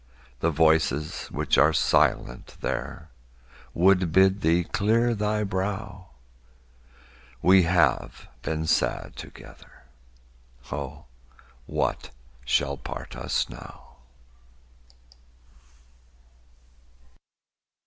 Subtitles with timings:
[0.39, 3.09] The voices which are silent there
[3.75, 6.07] Would bid thee clear thy brow;
[7.43, 9.83] We have been sad together.
[10.71, 11.05] Oh,
[11.67, 12.09] what
[12.45, 13.97] shall part us now?